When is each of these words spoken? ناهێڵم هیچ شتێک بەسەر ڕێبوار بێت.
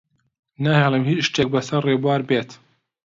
ناهێڵم 0.63 1.03
هیچ 1.09 1.19
شتێک 1.27 1.47
بەسەر 1.53 1.81
ڕێبوار 1.87 2.21
بێت. 2.29 2.49